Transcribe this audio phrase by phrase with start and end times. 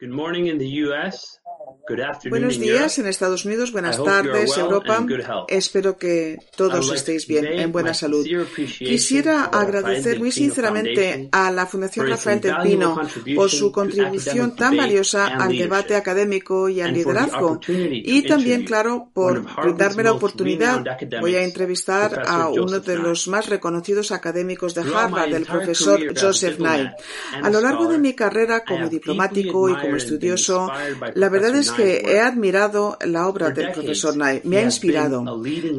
[0.00, 1.37] Good morning in the US.
[2.28, 5.04] Buenos días en Estados Unidos, buenas tardes Europa.
[5.48, 8.26] Espero que todos estéis bien, en buena salud.
[8.78, 13.00] Quisiera agradecer muy sinceramente a la Fundación Rafael del Pino
[13.34, 17.60] por su contribución tan valiosa al debate académico y al liderazgo.
[17.66, 20.84] Y también, claro, por darme la oportunidad.
[21.20, 26.58] Voy a entrevistar a uno de los más reconocidos académicos de Harvard, el profesor Joseph
[26.58, 26.92] Nye.
[27.42, 30.70] A lo largo de mi carrera como diplomático y como estudioso,
[31.14, 34.42] la verdad es que he admirado la obra del profesor Nye.
[34.44, 35.24] Me ha inspirado.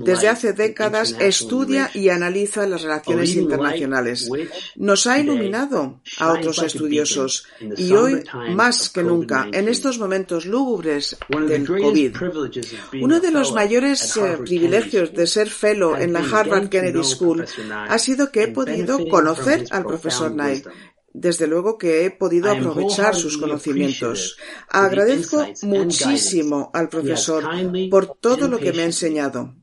[0.04, 4.30] Desde hace décadas estudia y analiza las relaciones internacionales.
[4.76, 11.18] Nos ha iluminado a otros estudiosos y hoy, más que nunca, en estos momentos lúgubres
[11.48, 12.16] del COVID,
[13.02, 17.98] uno de los mayores eh, privilegios de ser fellow en la Harvard Kennedy School ha
[17.98, 20.64] sido que he podido conocer al profesor Nye
[21.14, 24.38] desde luego que he podido aprovechar sus conocimientos.
[24.70, 27.44] Agradezco muchísimo al profesor
[27.90, 29.56] por todo lo que me ha enseñado.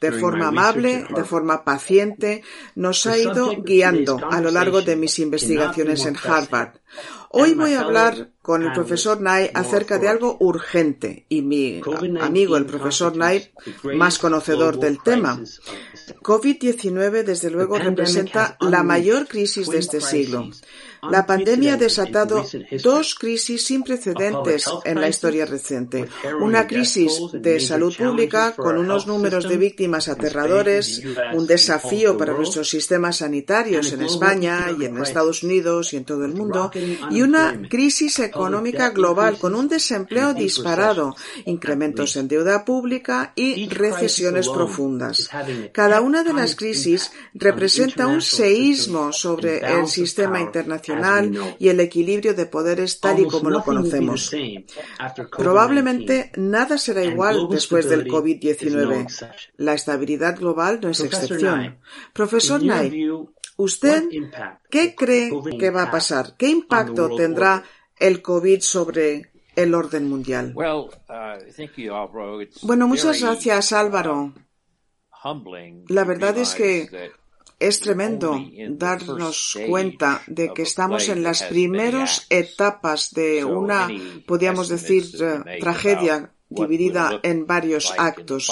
[0.00, 2.42] De forma amable, de forma paciente,
[2.74, 6.81] nos ha ido guiando a lo largo de mis investigaciones en Harvard.
[7.30, 11.80] Hoy voy a hablar con el profesor Nye acerca de algo urgente y mi
[12.20, 13.52] amigo el profesor Nye,
[13.94, 15.40] más conocedor del tema.
[16.22, 20.50] COVID-19 desde luego representa la mayor crisis de este siglo.
[21.10, 22.44] La pandemia ha desatado
[22.80, 26.08] dos crisis sin precedentes en la historia reciente.
[26.40, 31.02] Una crisis de salud pública con unos números de víctimas aterradores,
[31.34, 36.24] un desafío para nuestros sistemas sanitarios en España y en Estados Unidos y en todo
[36.24, 36.70] el mundo,
[37.10, 44.48] y una crisis económica global con un desempleo disparado, incrementos en deuda pública y recesiones
[44.48, 45.28] profundas.
[45.72, 50.91] Cada una de las crisis representa un seísmo sobre el sistema internacional
[51.58, 54.34] y el equilibrio de poderes tal y como lo conocemos.
[55.36, 59.32] Probablemente nada será igual después del COVID-19.
[59.56, 61.78] La estabilidad global no es excepción.
[62.12, 63.08] Profesor Nye,
[63.56, 64.04] ¿usted
[64.70, 66.36] qué cree que va a pasar?
[66.36, 67.62] ¿Qué impacto tendrá
[67.98, 70.54] el COVID sobre el orden mundial?
[70.56, 70.88] Uh,
[72.62, 74.34] bueno, muchas gracias Álvaro.
[75.88, 77.12] La verdad es que
[77.68, 83.88] es tremendo darnos cuenta de que estamos en las primeras etapas de una,
[84.26, 85.04] podríamos decir,
[85.60, 88.50] tragedia dividida en varios actos.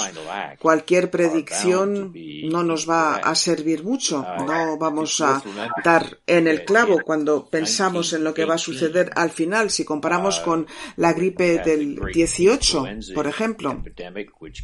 [0.59, 2.13] Cualquier predicción
[2.49, 4.25] no nos va a servir mucho.
[4.45, 5.41] No vamos a
[5.83, 9.69] dar en el clavo cuando pensamos en lo que va a suceder al final.
[9.69, 10.67] Si comparamos con
[10.97, 13.83] la gripe del 18, por ejemplo.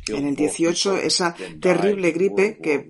[0.08, 2.88] En el 18, esa terrible gripe que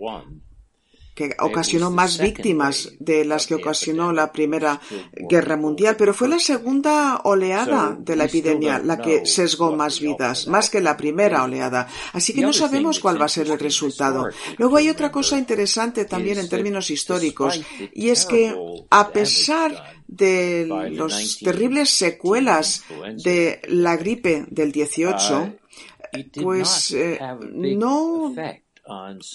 [1.18, 4.80] que ocasionó más víctimas de las que ocasionó la Primera
[5.14, 10.46] Guerra Mundial, pero fue la segunda oleada de la epidemia la que sesgó más vidas,
[10.48, 11.88] más que la primera oleada.
[12.14, 14.30] Así que no sabemos cuál va a ser el resultado.
[14.60, 17.60] Luego hay otra cosa interesante también en términos históricos,
[17.94, 18.56] y es que
[18.92, 22.84] a pesar de las terribles secuelas
[23.24, 25.56] de la gripe del 18,
[26.44, 27.20] pues eh,
[27.54, 28.36] no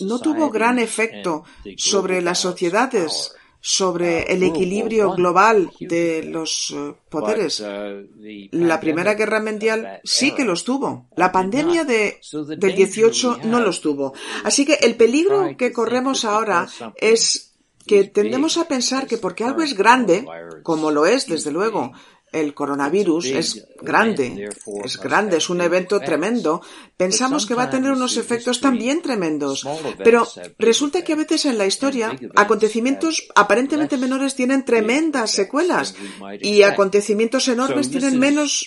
[0.01, 1.45] no tuvo gran efecto
[1.77, 7.61] sobre las sociedades, sobre el equilibrio global de los eh, poderes.
[7.61, 8.09] Uh,
[8.51, 11.07] la Primera Guerra Mundial sí que los tuvo.
[11.17, 12.21] La pandemia de,
[12.59, 14.15] del 18 no los tuvo.
[14.43, 17.53] Así que el peligro que corremos ahora es
[17.87, 20.25] que tendemos a pensar que porque algo es grande,
[20.63, 21.93] como lo es desde luego,
[22.33, 24.49] el coronavirus es grande,
[24.85, 26.63] es grande, es un evento tremendo.
[26.97, 29.67] Pensamos que va a tener unos efectos también tremendos.
[30.03, 30.27] Pero
[30.59, 35.95] resulta que a veces en la historia acontecimientos aparentemente menores tienen tremendas secuelas
[36.41, 38.67] y acontecimientos enormes tienen menos,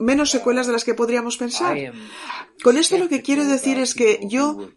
[0.00, 1.76] menos secuelas de las que podríamos pensar.
[2.62, 4.70] Con esto lo que quiero decir es que yo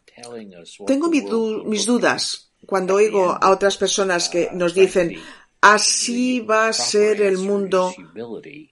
[0.86, 5.18] tengo mis dudas cuando oigo a otras personas que nos dicen
[5.62, 7.94] Así va a ser el mundo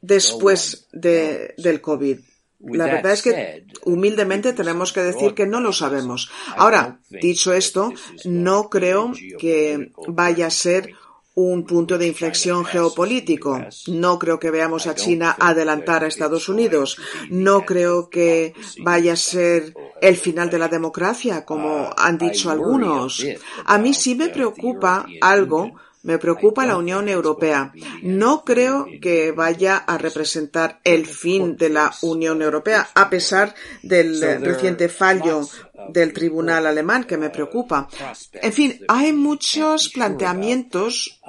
[0.02, 2.20] después de, del COVID.
[2.62, 6.30] La verdad es que humildemente tenemos que decir que no lo sabemos.
[6.58, 7.94] Ahora, dicho esto,
[8.26, 10.94] no creo que vaya a ser
[11.36, 13.62] un punto de inflexión geopolítico.
[13.88, 16.98] No creo que veamos a China adelantar a Estados Unidos.
[17.30, 18.54] No creo que
[18.84, 23.26] vaya a ser el final de la democracia, como han dicho algunos.
[23.64, 25.72] A mí sí me preocupa algo
[26.04, 27.74] me preocupa la Unión Europea.
[28.02, 33.54] No creo que vaya a representar el fin de la Unión Europea, a pesar
[33.84, 35.48] del reciente fallo
[35.90, 37.88] del tribunal alemán que me preocupa.
[38.34, 41.22] En fin, hay muchos planteamientos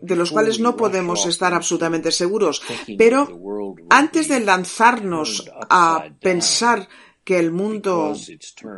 [0.00, 2.62] de los cuales no podemos estar absolutamente seguros,
[2.96, 3.28] pero
[3.90, 6.88] antes de lanzarnos a pensar
[7.28, 8.16] que el mundo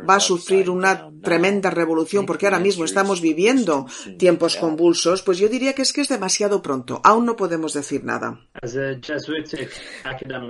[0.09, 3.85] va a sufrir una tremenda revolución porque ahora mismo estamos viviendo
[4.19, 6.99] tiempos convulsos, pues yo diría que es que es demasiado pronto.
[7.05, 8.41] Aún no podemos decir nada.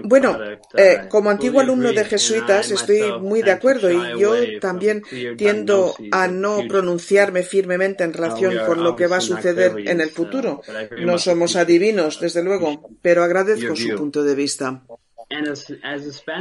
[0.04, 0.36] Bueno,
[0.76, 5.04] eh, como antiguo alumno de jesuitas estoy muy de acuerdo y yo también
[5.38, 10.10] tiendo a no pronunciarme firmemente en relación con lo que va a suceder en el
[10.10, 10.64] futuro.
[10.98, 14.82] No somos adivinos, desde luego, pero agradezco su punto de vista.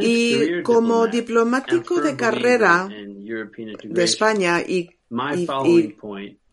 [0.01, 4.91] Y como diplomático de carrera de España y,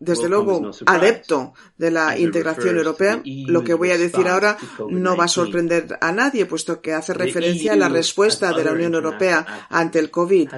[0.00, 4.56] desde luego adepto de la integración europea, lo que voy a decir ahora
[4.88, 8.72] no va a sorprender a nadie, puesto que hace referencia a la respuesta de la
[8.72, 10.50] Unión Europea ante el COVID.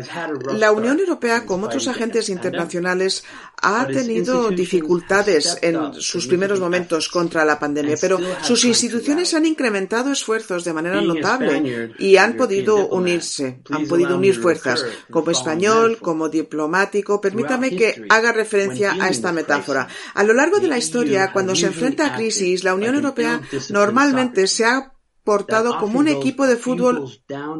[0.56, 3.25] La Unión Europea, como otros agentes internacionales,
[3.62, 10.12] ha tenido dificultades en sus primeros momentos contra la pandemia, pero sus instituciones han incrementado
[10.12, 14.84] esfuerzos de manera notable y han podido unirse, han podido unir fuerzas.
[15.10, 19.88] Como español, como diplomático, permítame que haga referencia a esta metáfora.
[20.14, 23.40] A lo largo de la historia, cuando se enfrenta a crisis, la Unión Europea
[23.70, 24.92] normalmente se ha
[25.24, 27.08] portado como un equipo de fútbol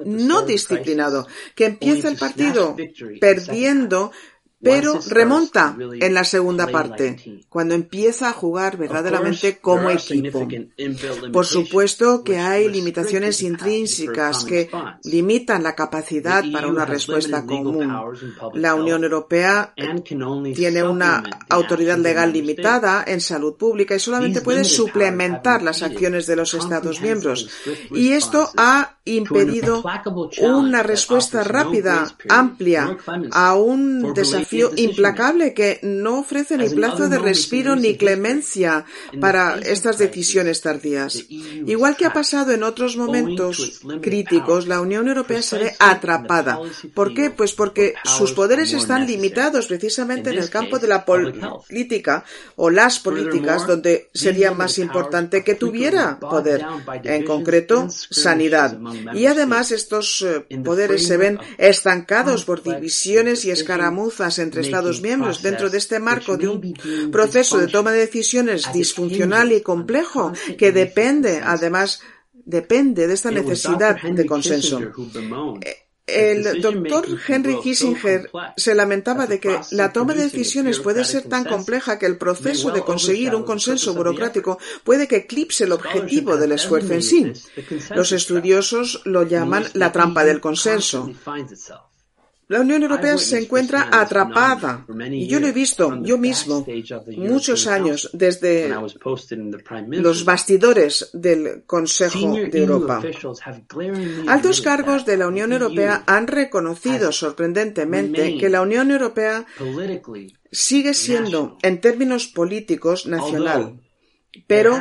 [0.05, 2.77] no disciplinado, que empieza el partido
[3.21, 4.13] perdiendo
[4.63, 10.47] pero remonta en la segunda parte, cuando empieza a jugar verdaderamente como equipo.
[11.33, 14.71] Por supuesto que hay limitaciones intrínsecas que
[15.05, 17.91] limitan la capacidad para una respuesta común.
[18.55, 19.73] La Unión Europea
[20.55, 26.37] tiene una autoridad legal limitada en salud pública y solamente puede suplementar las acciones de
[26.37, 27.49] los Estados miembros.
[27.91, 29.83] Y esto ha impedido
[30.41, 32.97] una respuesta rápida, amplia,
[33.33, 38.85] a un desafío implacable que no ofrece ni plazo de respiro ni clemencia
[39.21, 41.25] para estas decisiones tardías.
[41.29, 46.61] Igual que ha pasado en otros momentos críticos, la Unión Europea se ve atrapada.
[46.95, 47.31] ¿Por qué?
[47.31, 52.25] Pues porque sus poderes están limitados precisamente en el campo de la política
[52.57, 56.65] o las políticas donde sería más importante que tuviera poder,
[57.05, 58.79] en concreto sanidad.
[59.15, 65.43] Y además estos eh, poderes se ven estancados por divisiones y escaramuzas entre Estados miembros
[65.43, 70.73] dentro de este marco de un proceso de toma de decisiones disfuncional y complejo que
[70.73, 72.01] depende, además,
[72.33, 74.81] depende de esta necesidad de consenso.
[76.13, 81.45] El doctor Henry Kissinger se lamentaba de que la toma de decisiones puede ser tan
[81.45, 86.53] compleja que el proceso de conseguir un consenso burocrático puede que eclipse el objetivo del
[86.53, 87.33] esfuerzo en sí.
[87.95, 91.11] Los estudiosos lo llaman la trampa del consenso.
[92.51, 94.85] La Unión Europea se encuentra atrapada.
[95.09, 96.67] y yo lo he visto yo mismo
[97.17, 98.69] muchos años desde
[99.91, 103.03] los bastidores del Consejo de Europa.
[104.27, 109.47] Altos cargos de la Unión Europea han reconocido sorprendentemente que la Unión Europea
[110.51, 113.79] sigue siendo en términos políticos nacional,
[114.49, 114.75] pero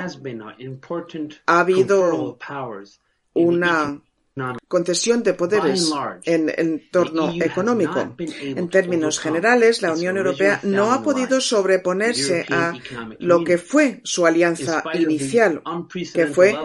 [1.46, 2.40] ha habido
[3.34, 4.02] una
[4.68, 5.92] concesión de poderes
[6.24, 8.16] en el entorno económico.
[8.18, 12.74] En términos generales, la Unión Europea no ha podido sobreponerse a
[13.20, 15.62] lo que fue su alianza inicial,
[16.14, 16.56] que fue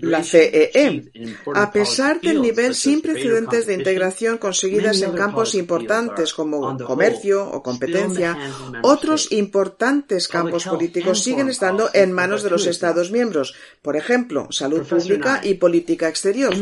[0.00, 1.10] la CEE, e.
[1.54, 7.62] a pesar del nivel sin precedentes de integración conseguidas en campos importantes como comercio o
[7.62, 8.36] competencia,
[8.82, 14.86] otros importantes campos políticos siguen estando en manos de los Estados miembros, por ejemplo, salud
[14.86, 16.54] pública y política exterior.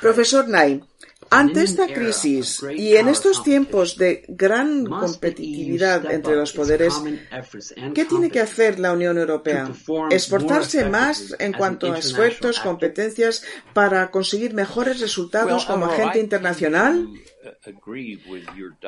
[0.00, 0.80] Profesor Nay,
[1.30, 6.94] ante esta crisis y en estos tiempos de gran competitividad entre los poderes,
[7.94, 9.70] ¿qué tiene que hacer la Unión Europea?
[10.10, 17.08] ¿Esforzarse más en cuanto a esfuerzos, competencias para conseguir mejores resultados como agente internacional?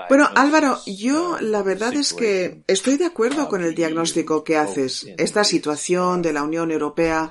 [0.09, 4.57] Bueno, Álvaro, yo uh, la verdad es que estoy de acuerdo con el diagnóstico que
[4.57, 5.09] haces.
[5.17, 7.31] Esta situación de la Unión Europea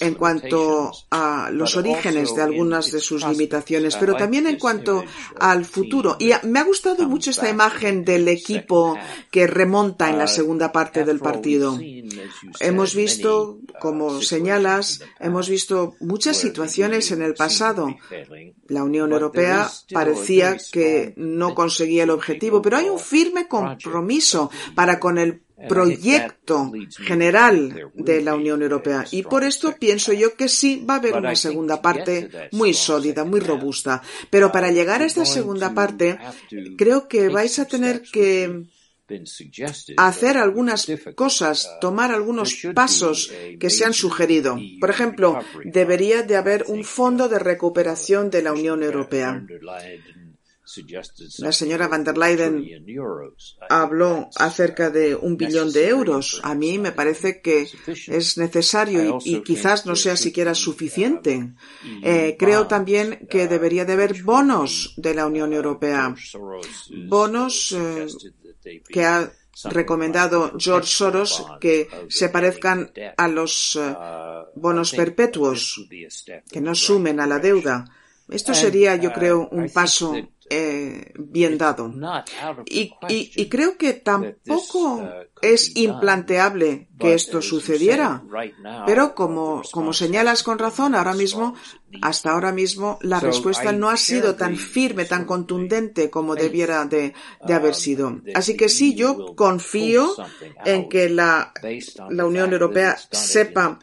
[0.00, 5.04] en cuanto a los orígenes de algunas de sus limitaciones, pero también en cuanto
[5.38, 6.16] al futuro.
[6.18, 8.98] Y me ha gustado mucho esta imagen del equipo
[9.30, 11.78] que remonta en la uh, segunda parte del partido.
[12.60, 17.96] Hemos visto, como uh, señalas, hemos visto muchas situaciones en el pasado.
[18.68, 19.70] La Unión Europea
[20.26, 26.70] parecía que no conseguía el objetivo, pero hay un firme compromiso para con el proyecto
[26.98, 29.04] general de la Unión Europea.
[29.10, 33.24] Y por esto pienso yo que sí va a haber una segunda parte muy sólida,
[33.24, 34.02] muy robusta.
[34.30, 36.18] Pero para llegar a esta segunda parte,
[36.76, 38.66] creo que vais a tener que
[39.96, 44.58] hacer algunas cosas, tomar algunos pasos que se han sugerido.
[44.80, 49.44] Por ejemplo, debería de haber un fondo de recuperación de la Unión Europea.
[51.38, 52.64] La señora van der Leyen
[53.68, 56.40] habló acerca de un billón de euros.
[56.42, 61.54] A mí me parece que es necesario y, quizás no sea siquiera suficiente.
[62.02, 66.14] Eh, creo también que debería de haber bonos de la Unión Europea.
[67.06, 68.06] Bonos eh,
[68.88, 69.32] que ha
[69.64, 73.94] recomendado George Soros que se parezcan a los eh,
[74.56, 75.86] bonos perpetuos,
[76.50, 77.84] que no sumen a la deuda.
[78.28, 80.12] Esto sería, yo creo, un paso
[80.50, 81.92] eh, bien dado.
[82.66, 88.22] Y, y, creo que tampoco uh, es implanteable que esto sucediera.
[88.86, 91.54] Pero como, como señalas con razón, ahora mismo,
[92.00, 97.14] hasta ahora mismo, la respuesta no ha sido tan firme, tan contundente como debiera de,
[97.46, 98.20] de haber uh, sido.
[98.34, 100.14] Así que sí, yo confío
[100.64, 101.52] en que la,
[102.10, 103.78] la Unión Europea sepa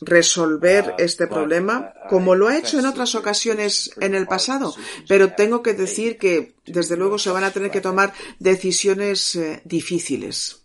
[0.00, 4.74] resolver uh, este problema, como lo ha hecho en otras ocasiones en el pasado.
[5.08, 9.60] Pero tengo que decir que, desde luego, se van a tener que tomar decisiones eh,
[9.64, 10.63] difíciles.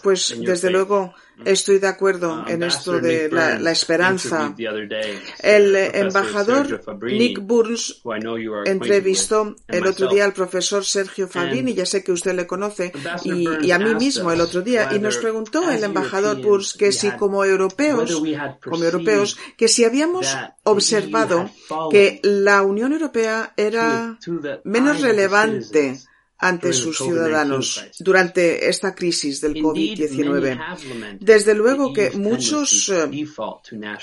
[0.00, 1.12] Pues desde luego
[1.44, 4.54] estoy de acuerdo uh, en esto de la, esperanza.
[5.40, 8.02] El embajador Nick Burns
[8.64, 12.92] entrevistó el otro día al profesor Sergio Fabini, ya sé que usted le conoce,
[13.24, 17.10] y, a mí mismo el otro día, y nos preguntó el embajador Burns que si
[17.12, 18.22] como europeos,
[18.62, 21.50] como europeos, que si habíamos observado
[21.90, 24.18] que la Unión Europea era
[24.64, 25.98] menos relevante
[26.38, 31.18] ante sus ciudadanos durante esta crisis del COVID-19.
[31.20, 33.26] Desde luego que muchos eh,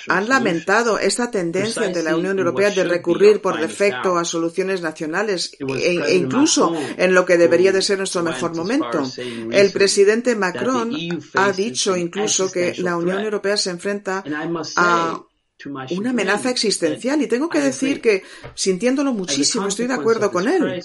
[0.07, 5.55] han lamentado esta tendencia de la Unión Europea de recurrir por defecto a soluciones nacionales
[5.59, 9.03] e, e incluso en lo que debería de ser nuestro mejor momento.
[9.51, 14.23] El presidente Macron e ha dicho incluso que la Unión Europea se enfrenta
[14.75, 15.21] a
[15.91, 18.23] una amenaza existencial y tengo que decir que
[18.55, 20.83] sintiéndolo muchísimo estoy de acuerdo con él.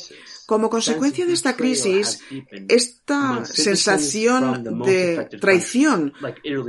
[0.48, 2.20] Como consecuencia de esta crisis,
[2.68, 6.14] esta sensación de traición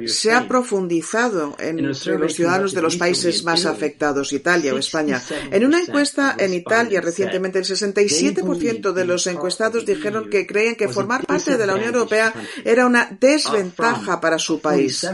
[0.05, 5.23] se ha profundizado entre los ciudadanos de los países más afectados, Italia o España.
[5.49, 10.89] En una encuesta en Italia recientemente, el 67% de los encuestados dijeron que creen que
[10.89, 12.33] formar parte de la Unión Europea
[12.65, 15.07] era una desventaja para su país.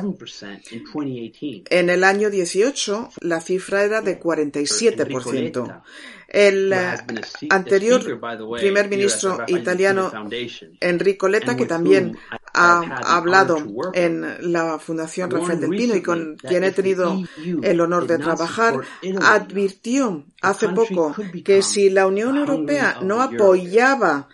[1.69, 5.83] En el año 18, la cifra era de 47%.
[6.35, 6.97] El eh,
[7.49, 8.01] anterior
[8.59, 10.11] primer ministro italiano
[10.81, 12.17] Enrico Letta, que también
[12.53, 12.81] ha
[13.15, 13.57] hablado
[13.93, 17.23] en la Fundación Rafael del Pino y con quien he tenido
[17.63, 18.81] el honor de trabajar,
[19.21, 21.15] advirtió hace poco
[21.45, 24.27] que si la Unión Europea no apoyaba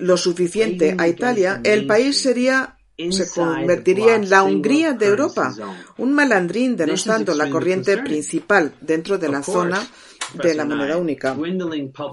[0.00, 2.76] lo suficiente a Italia, el país sería
[3.10, 5.54] se convertiría en la Hungría de Europa,
[5.98, 9.80] un malandrín denostando la corriente principal dentro de la zona
[10.34, 11.36] de la moneda única.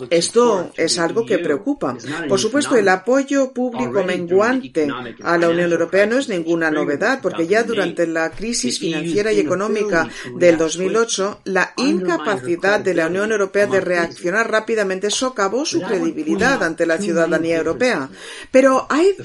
[0.10, 1.98] Esto es algo que preocupa.
[2.28, 4.88] Por supuesto, el apoyo público menguante
[5.22, 9.40] a la Unión Europea no es ninguna novedad, porque ya durante la crisis financiera y
[9.40, 16.64] económica del 2008, la incapacidad de la Unión Europea de reaccionar rápidamente socavó su credibilidad
[16.64, 18.10] ante la ciudadanía europea.
[18.52, 19.16] Pero hay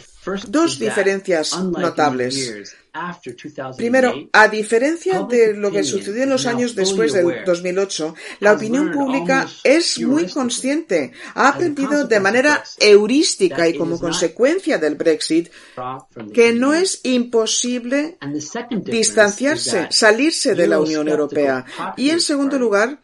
[0.48, 2.76] dos diferencias notables.
[3.76, 8.90] Primero, a diferencia de lo que sucedió en los años después del 2008, la opinión
[8.92, 15.48] pública es muy consciente, ha aprendido de manera heurística y como consecuencia del Brexit
[16.34, 18.18] que no es imposible
[18.70, 21.64] distanciarse, salirse de la Unión Europea.
[21.96, 22.98] Y en segundo lugar,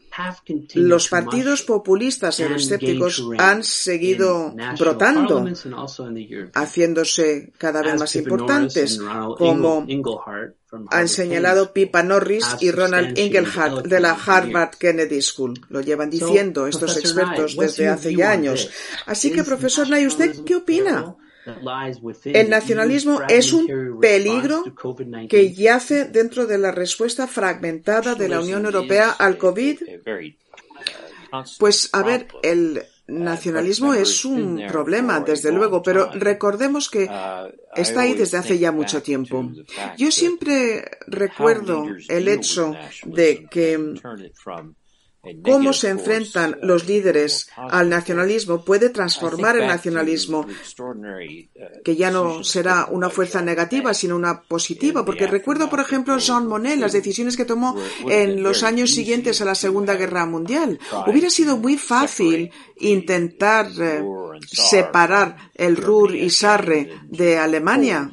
[0.74, 5.46] los partidos populistas y escépticos han seguido brotando,
[6.54, 9.00] haciéndose cada vez más importantes,
[9.36, 9.86] como
[10.90, 15.54] han señalado Pippa Norris y Ronald Inglehart de la Harvard Kennedy School.
[15.68, 18.70] Lo llevan diciendo estos expertos desde hace ya años.
[19.06, 21.16] Así que, profesor Nay, ¿usted qué opina?
[22.24, 24.64] El nacionalismo es un peligro
[25.28, 29.78] que yace dentro de la respuesta fragmentada de la Unión Europea al COVID.
[31.58, 37.08] Pues a ver, el nacionalismo es un problema, desde luego, pero recordemos que
[37.74, 39.50] está ahí desde hace ya mucho tiempo.
[39.96, 42.74] Yo siempre recuerdo el hecho
[43.04, 43.94] de que
[45.42, 50.46] cómo se enfrentan los líderes al nacionalismo puede transformar el nacionalismo,
[51.84, 55.04] que ya no será una fuerza negativa, sino una positiva.
[55.04, 57.76] Porque recuerdo, por ejemplo, Jean Monnet, las decisiones que tomó
[58.08, 60.78] en los años siguientes a la Segunda Guerra Mundial.
[61.06, 64.02] Hubiera sido muy fácil intentar eh,
[64.46, 68.12] separar el Ruhr y Sarre de Alemania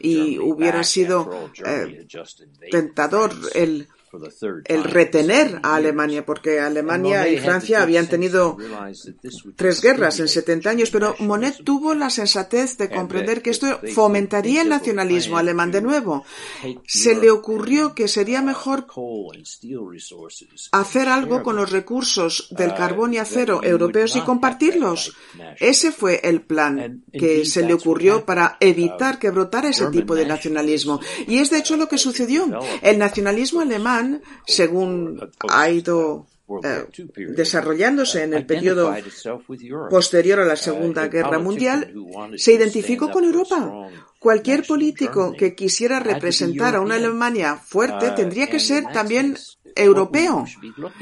[0.00, 2.06] y hubiera sido eh,
[2.70, 3.88] tentador el
[4.66, 8.56] el retener a Alemania, porque Alemania y Francia habían tenido
[9.56, 14.62] tres guerras en 70 años, pero Monet tuvo la sensatez de comprender que esto fomentaría
[14.62, 16.24] el nacionalismo alemán de nuevo.
[16.86, 18.86] Se le ocurrió que sería mejor
[20.72, 25.16] hacer algo con los recursos del uh, carbón y acero europeos y compartirlos.
[25.58, 30.26] Ese fue el plan que se le ocurrió para evitar que brotara ese tipo de
[30.26, 31.00] nacionalismo.
[31.26, 32.46] Y es de hecho lo que sucedió.
[32.82, 34.03] El nacionalismo alemán
[34.46, 36.26] según ha ido
[36.62, 36.84] eh,
[37.36, 38.94] desarrollándose en el periodo
[39.88, 41.94] posterior a la Segunda Guerra Mundial,
[42.36, 43.88] se identificó con Europa.
[44.18, 49.36] Cualquier político que quisiera representar a una Alemania fuerte tendría que ser también
[49.74, 50.44] europeo.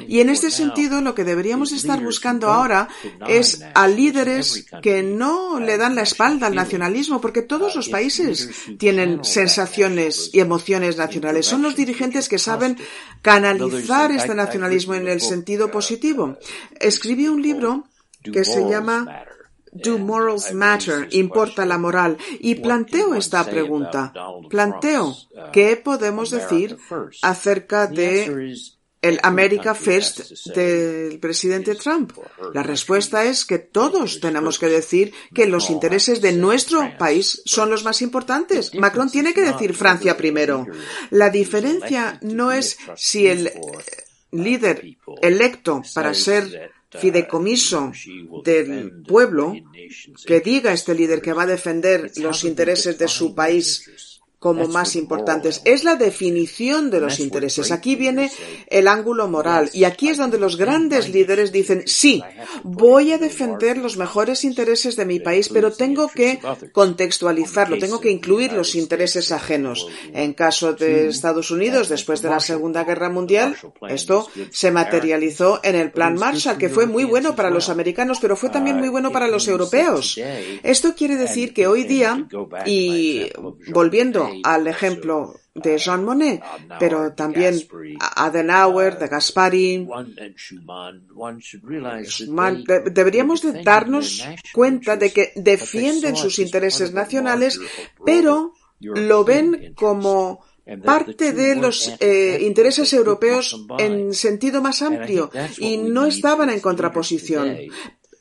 [0.07, 2.89] Y en este sentido, lo que deberíamos estar buscando ahora
[3.29, 8.51] es a líderes que no le dan la espalda al nacionalismo, porque todos los países
[8.79, 11.47] tienen sensaciones y emociones nacionales.
[11.47, 12.77] Son los dirigentes que saben
[13.21, 16.37] canalizar este nacionalismo en el sentido positivo.
[16.81, 17.85] Escribí un libro
[18.23, 19.25] que se llama
[19.73, 21.09] Do Morals Matter?
[21.13, 22.19] ¿Importa la moral?
[22.41, 24.13] Y planteo esta pregunta.
[24.51, 25.17] Planteo,
[25.53, 26.77] ¿qué podemos decir
[27.23, 28.55] acerca de
[29.01, 32.13] el America First del presidente Trump?
[32.53, 37.71] La respuesta es que todos tenemos que decir que los intereses de nuestro país son
[37.71, 38.75] los más importantes.
[38.75, 40.67] Macron tiene que decir Francia primero.
[41.11, 43.51] La diferencia no es si el
[44.31, 47.93] líder electo para ser fideicomiso
[48.45, 49.55] del pueblo,
[50.27, 54.12] que diga este líder que va a defender los intereses de su país
[54.43, 55.63] como más importantes.
[55.65, 57.71] Es la definición de los intereses.
[57.71, 58.29] Aquí viene
[58.67, 62.21] el ángulo moral y aquí es donde los grandes líderes dicen, sí,
[62.65, 66.41] voy a defender los mejores intereses de mi país, pero tengo que
[66.73, 69.87] contextualizarlo, tengo que incluir los intereses ajenos.
[70.13, 73.57] En caso de Estados Unidos, después de la Segunda Guerra Mundial,
[73.89, 78.35] esto se materializó en el Plan Marshall, que fue muy bueno para los americanos, pero
[78.35, 80.19] fue también muy bueno para los europeos.
[80.65, 82.27] Esto quiere decir que hoy día,
[82.67, 83.31] y
[83.69, 86.43] volviendo al ejemplo de Jean Monnet,
[86.79, 87.55] pero también
[88.17, 89.89] Adenauer, de Gaspari.
[92.91, 97.61] deberíamos darnos cuenta de que defienden sus intereses nacionales,
[98.05, 100.41] pero lo ven como
[100.85, 107.59] parte de los eh, intereses europeos en sentido más amplio y no estaban en contraposición.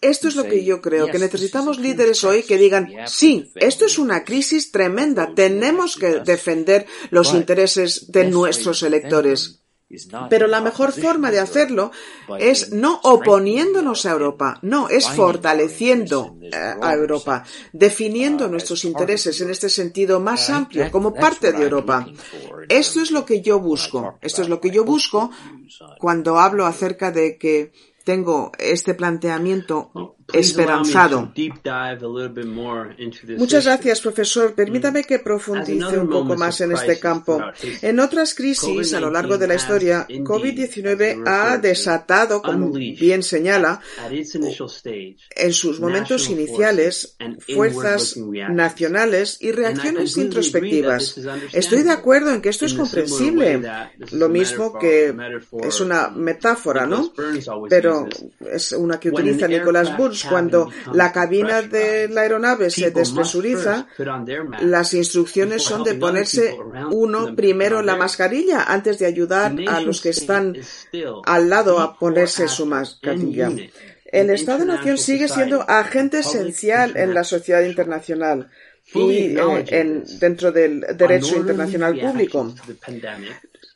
[0.02, 4.00] Esto es lo que yo creo, que necesitamos líderes hoy que digan, sí, esto es
[4.00, 9.62] una crisis tremenda, tenemos que defender los intereses de nuestros electores.
[10.30, 11.92] Pero la mejor forma de hacerlo
[12.40, 16.50] es no oponiéndonos a Europa, no, es fortaleciendo eh,
[16.82, 22.08] a Europa, definiendo nuestros intereses en este sentido más amplio como parte de Europa.
[22.70, 25.30] Esto es lo que yo busco, esto es lo que yo busco
[26.00, 27.74] cuando hablo acerca de que
[28.12, 31.32] tengo este planteamiento esperanzado.
[33.38, 34.54] Muchas gracias, profesor.
[34.54, 37.42] Permítame que profundice un poco más en este campo.
[37.82, 43.82] En otras crisis a lo largo de la historia, COVID-19 ha desatado, como bien señala,
[45.36, 47.16] en sus momentos iniciales,
[47.54, 51.20] fuerzas nacionales y reacciones introspectivas.
[51.54, 53.62] Estoy de acuerdo en que esto es comprensible.
[54.12, 55.14] Lo mismo que
[55.64, 57.12] es una metáfora, ¿no?
[57.70, 58.08] Pero
[58.52, 63.88] es una que utiliza Nicolás Burns cuando la cabina de la aeronave se despresuriza,
[64.62, 66.58] las instrucciones son de ponerse
[66.92, 70.58] uno primero la mascarilla antes de ayudar a los que están
[71.26, 73.52] al lado a ponerse su mascarilla.
[74.06, 78.50] El Estado-Nación sigue siendo agente esencial en la sociedad internacional
[78.94, 82.54] y eh, dentro del derecho internacional público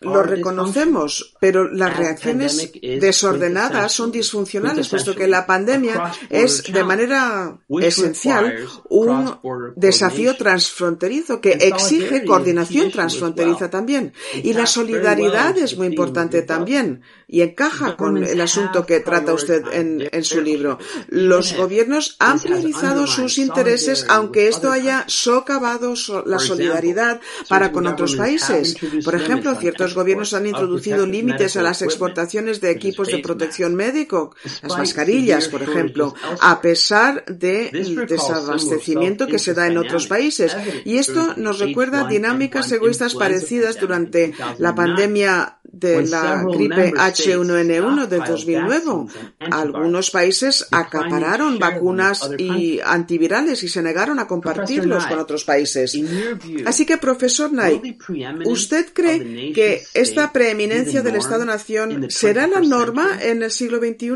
[0.02, 7.58] lo reconocemos, pero las reacciones desordenadas son disfuncionales, puesto que la pandemia es de manera
[7.82, 9.40] esencial un
[9.76, 14.14] desafío transfronterizo que exige coordinación transfronteriza también.
[14.44, 19.64] Y la solidaridad es muy importante también y encaja con el asunto que trata usted
[19.74, 20.78] en, en su libro.
[21.08, 25.94] Los gobiernos han priorizado sus intereses, aunque esto haya haya socavado
[26.26, 27.20] la solidaridad
[27.50, 28.78] para con otros países.
[29.04, 34.34] Por ejemplo, ciertos gobiernos han introducido límites a las exportaciones de equipos de protección médico,
[34.62, 40.56] las mascarillas, por ejemplo, a pesar del desabastecimiento que se da en otros países.
[40.86, 48.24] Y esto nos recuerda dinámicas egoístas parecidas durante la pandemia de la gripe H1N1 del
[48.24, 48.76] 2009.
[49.52, 55.98] Algunos países acapararon vacunas y antivirales y se negaron a compartirlos con otros países.
[56.66, 58.00] Así que, profesor Knight,
[58.46, 64.12] ¿usted cree que esta preeminencia del Estado-Nación será la norma en el siglo XXI?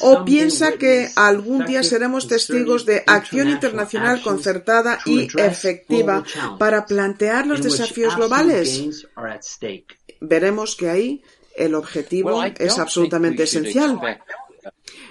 [0.00, 6.24] ¿O piensa que algún día seremos testigos de acción internacional concertada y efectiva
[6.58, 9.06] para plantear los desafíos globales?
[10.22, 11.22] Veremos que ahí
[11.56, 14.00] el objetivo es absolutamente esencial.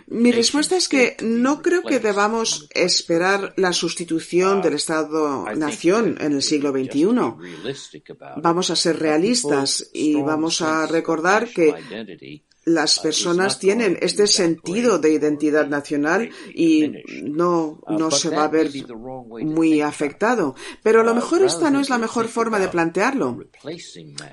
[0.07, 6.41] Mi respuesta es que no creo que debamos esperar la sustitución del Estado-nación en el
[6.41, 7.07] siglo XXI.
[8.37, 15.13] Vamos a ser realistas y vamos a recordar que las personas tienen este sentido de
[15.13, 16.91] identidad nacional y
[17.23, 18.69] no, no se va a ver
[19.43, 20.55] muy afectado.
[20.83, 23.45] Pero a lo mejor esta no es la mejor forma de plantearlo.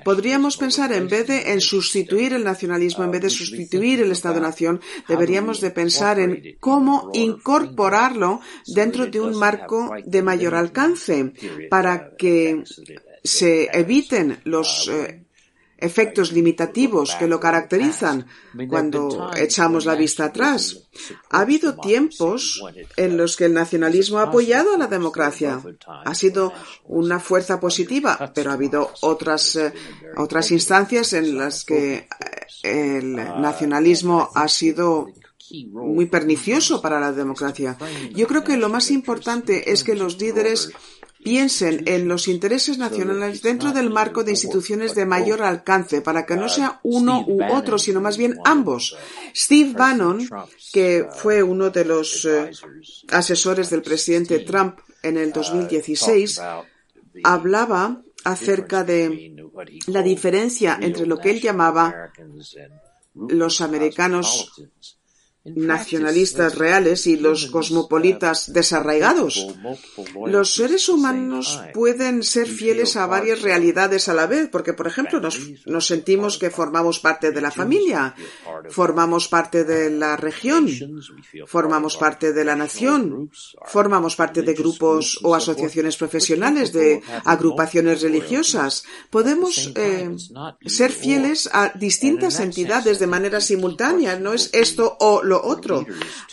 [0.05, 4.79] Podríamos pensar en vez de en sustituir el nacionalismo, en vez de sustituir el Estado-nación,
[5.07, 11.33] deberíamos de pensar en cómo incorporarlo dentro de un marco de mayor alcance
[11.69, 12.63] para que
[13.23, 15.25] se eviten los eh,
[15.79, 18.27] efectos limitativos que lo caracterizan
[18.67, 20.89] cuando echamos la vista atrás.
[21.29, 22.61] Ha habido tiempos
[22.97, 25.61] en los que el nacionalismo ha apoyado a la democracia.
[25.87, 26.53] Ha sido
[26.85, 29.73] una fuerza positiva, pero ha habido otras, eh,
[30.17, 31.95] otras instancias en las que
[32.63, 35.07] eh, el nacionalismo ha sido
[35.71, 37.77] muy pernicioso para la democracia.
[38.13, 40.71] Yo creo que lo más importante es que los líderes
[41.23, 46.35] piensen en los intereses nacionales dentro del marco de instituciones de mayor alcance, para que
[46.35, 48.97] no sea uno u otro, sino más bien ambos.
[49.35, 50.27] Steve Bannon,
[50.71, 52.51] que fue uno de los eh,
[53.09, 56.41] asesores del presidente Trump en el 2016,
[57.23, 59.35] hablaba acerca de
[59.87, 62.11] la diferencia entre lo que él llamaba
[63.13, 64.53] los americanos
[65.55, 69.47] nacionalistas reales y los cosmopolitas desarraigados.
[70.25, 75.19] Los seres humanos pueden ser fieles a varias realidades a la vez, porque, por ejemplo,
[75.19, 78.15] nos, nos, sentimos que formamos parte de la familia,
[78.69, 80.67] formamos parte de la región,
[81.47, 83.31] formamos parte de la nación,
[83.65, 88.83] formamos parte de grupos o asociaciones profesionales, de agrupaciones religiosas.
[89.09, 90.15] Podemos eh,
[90.65, 94.19] ser fieles a distintas entidades de manera simultánea.
[94.19, 95.85] No es esto o lo otro.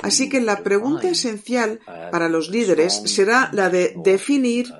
[0.02, 4.72] Así que la pregunta esencial para los líderes será la de definir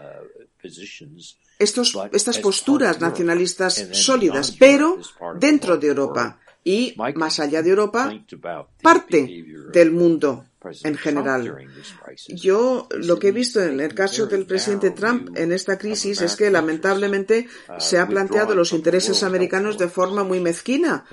[1.59, 4.99] estos, estas posturas nacionalistas sólidas, pero
[5.39, 8.13] dentro de Europa y más allá de Europa,
[8.83, 10.45] parte del mundo
[10.85, 11.57] en general.
[12.29, 16.37] Yo lo que he visto en el caso del presidente Trump en esta crisis es
[16.37, 17.49] que lamentablemente
[17.79, 21.05] se ha planteado los intereses americanos de forma muy mezquina,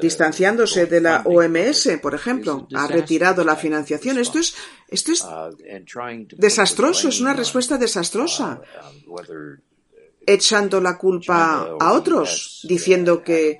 [0.00, 4.18] distanciándose de la OMS, por ejemplo, ha retirado la financiación.
[4.18, 4.54] Esto es,
[4.88, 5.24] esto es
[6.36, 8.60] desastroso, es una respuesta desastrosa
[10.28, 13.58] echando la culpa a otros, diciendo que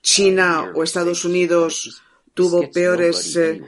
[0.00, 2.02] China o Estados Unidos
[2.40, 3.60] tuvo peores eh,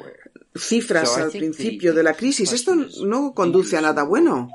[0.55, 2.53] cifras al principio de la crisis.
[2.53, 4.49] Esto no conduce a nada bueno.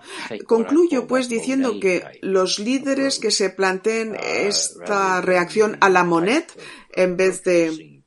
[0.45, 6.47] Concluyo pues diciendo que los líderes que se planteen esta reacción a la moneda
[6.93, 8.03] en vez de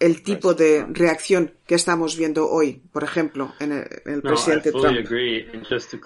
[0.00, 5.06] el tipo de reacción que estamos viendo hoy, por ejemplo, en el, presidente Trump.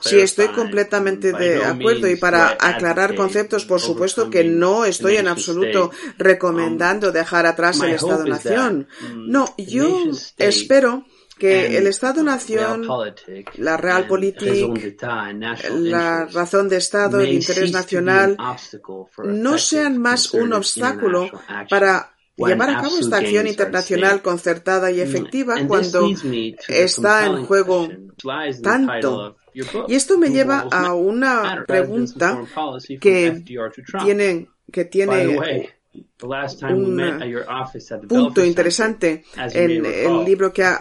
[0.00, 5.28] Sí, estoy completamente de acuerdo y para aclarar conceptos, por supuesto que no estoy en
[5.28, 8.88] absoluto recomendando dejar atrás el Estado-Nación.
[9.14, 11.05] No, yo espero
[11.38, 12.87] que el Estado-Nación,
[13.57, 18.37] la realpolitik, la razón de Estado, el interés nacional,
[19.24, 21.31] no sean más un obstáculo
[21.68, 26.11] para llevar a cabo esta acción internacional concertada y efectiva cuando
[26.68, 27.88] está en juego
[28.62, 29.37] tanto.
[29.88, 32.42] Y esto me lleva a una pregunta
[33.01, 33.42] que
[34.03, 40.78] tiene, que tiene un punto interesante en el libro que ha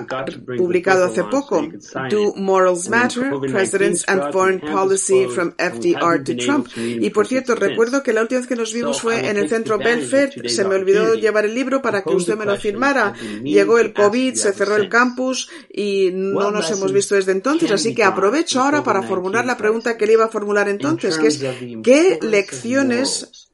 [0.57, 1.67] publicado hace poco,
[2.09, 3.31] Do Morals Matter?
[3.51, 6.67] Presidents and Foreign Policy from FDR to Trump.
[6.77, 9.77] Y por cierto, recuerdo que la última vez que nos vimos fue en el centro
[9.77, 10.45] Belfast.
[10.45, 13.13] Se me olvidó llevar el libro para que usted me lo firmara.
[13.43, 17.71] Llegó el COVID, se cerró el campus y no nos hemos visto desde entonces.
[17.71, 21.27] Así que aprovecho ahora para formular la pregunta que le iba a formular entonces, que
[21.27, 21.43] es
[21.83, 23.50] ¿qué lecciones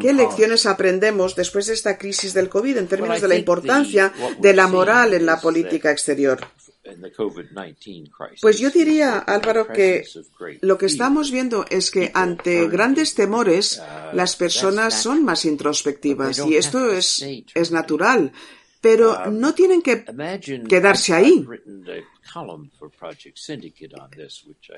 [0.00, 4.54] ¿Qué lecciones aprendemos después de esta crisis del COVID en términos de la importancia de
[4.54, 6.40] la moral en la política exterior?
[8.40, 10.04] Pues yo diría, Álvaro, que
[10.60, 16.38] lo que estamos viendo es que ante grandes temores uh, las personas son más introspectivas
[16.46, 18.32] y esto es, es natural
[18.86, 20.04] pero um, no tienen que
[20.68, 21.44] quedarse ahí.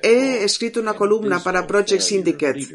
[0.01, 2.67] He escrito una columna para Project Syndicate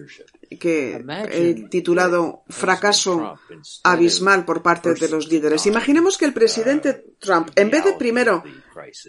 [0.59, 3.39] que he titulado Fracaso
[3.83, 5.67] abismal por parte de los líderes.
[5.67, 8.43] Imaginemos que el presidente Trump, en vez de primero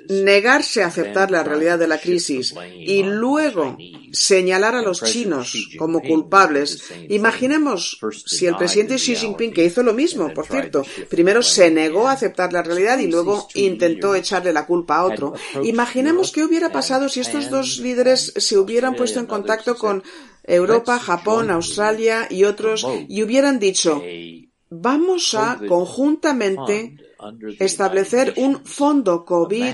[0.10, 3.78] negarse a aceptar la realidad de la crisis y luego
[4.12, 9.93] señalar a los chinos como culpables, imaginemos si el presidente Xi Jinping, que hizo lo
[9.93, 14.65] mismo, por cierto, primero se negó a aceptar la realidad y luego intentó echarle la
[14.65, 15.34] culpa a otro.
[15.63, 20.04] Imaginemos qué hubiera pasado si estos dos líderes se hubieran puesto en contacto con
[20.44, 24.02] Europa, Japón, Australia y otros y hubieran dicho,
[24.70, 26.98] vamos a conjuntamente
[27.60, 29.74] establecer un fondo COVID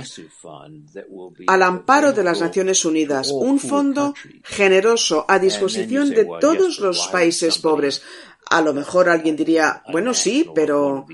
[1.48, 4.13] al amparo de las Naciones Unidas, un fondo
[4.44, 8.02] generoso a disposición de todos los países pobres.
[8.50, 11.06] A lo mejor alguien diría, bueno, sí, pero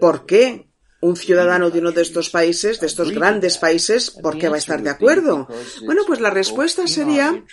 [0.00, 0.66] ¿por qué?
[1.00, 4.58] Un ciudadano de uno de estos países, de estos grandes países, ¿por qué va a
[4.58, 5.46] estar de acuerdo?
[5.84, 7.44] Bueno, pues la respuesta sería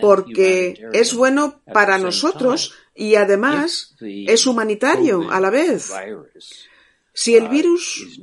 [0.00, 5.92] porque es bueno para nosotros y además es humanitario a la vez.
[7.12, 8.20] Si el virus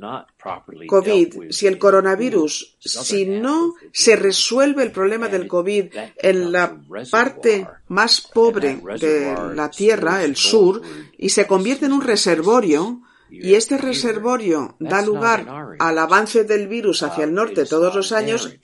[0.86, 7.66] COVID, si el coronavirus, si no se resuelve el problema del COVID en la parte
[7.88, 10.80] más pobre de la Tierra, el sur,
[11.18, 13.02] y se convierte en un reservorio,
[13.42, 15.46] y este reservorio da lugar
[15.78, 18.56] al avance del virus hacia el norte todos los años,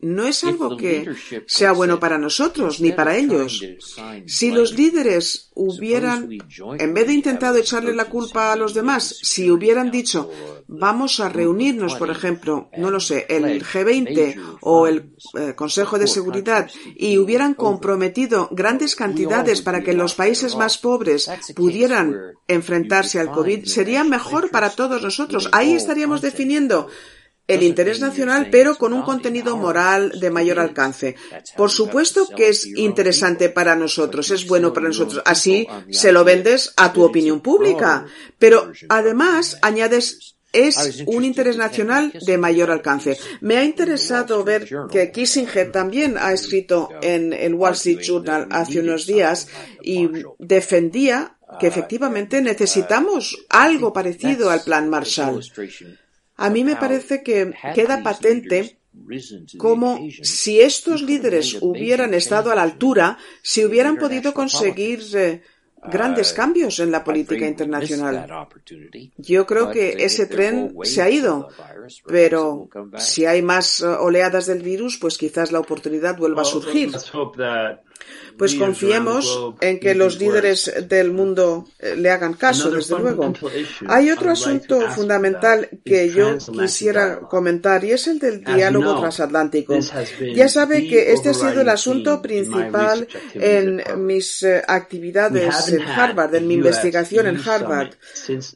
[0.00, 1.08] no es algo que
[1.46, 3.64] sea bueno para nosotros ni para ellos.
[4.26, 6.30] Si los líderes hubieran,
[6.78, 10.30] en vez de intentado echarle la culpa a los demás, si hubieran dicho,
[10.66, 16.06] vamos a reunirnos, por ejemplo, no lo sé, el G20 o el eh, Consejo de
[16.06, 22.16] Seguridad, y hubieran comprometido grandes cantidades para que los países más pobres pudieran
[22.48, 25.48] enfrentarse al COVID, sería mejor para todos nosotros.
[25.52, 26.88] Ahí estaríamos definiendo
[27.48, 31.16] el interés nacional, pero con un contenido moral de mayor alcance.
[31.56, 35.22] Por supuesto que es interesante para nosotros, es bueno para nosotros.
[35.24, 38.06] Así se lo vendes a tu opinión pública.
[38.38, 43.16] Pero además añades es un interés nacional de mayor alcance.
[43.40, 48.80] Me ha interesado ver que Kissinger también ha escrito en el Wall Street Journal hace
[48.80, 49.48] unos días
[49.82, 55.40] y defendía que efectivamente necesitamos algo parecido al plan Marshall.
[56.36, 58.78] A mí me parece que queda patente
[59.58, 65.42] como si estos líderes hubieran estado a la altura, si hubieran podido conseguir eh,
[65.90, 68.48] grandes uh, cambios en la política internacional.
[69.16, 71.48] Yo creo que ese tren se ha ido,
[72.06, 76.92] pero si hay más uh, oleadas del virus, pues quizás la oportunidad vuelva a surgir.
[78.36, 83.32] Pues confiemos en que los líderes del mundo eh, le hagan caso, desde luego.
[83.86, 89.78] Hay otro asunto fundamental que yo quisiera comentar y es el del diálogo transatlántico.
[90.34, 96.34] Ya sabe que este ha sido el asunto principal en mis eh, actividades en Harvard,
[96.34, 97.90] en mi investigación en Harvard.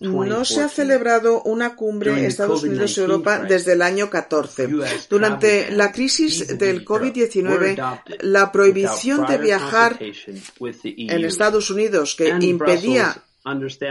[0.00, 4.68] No se ha celebrado una cumbre Estados Unidos-Europa desde el año 14.
[5.08, 13.22] Durante la crisis del COVID-19, la prohibición de viajar en Estados Unidos que impedía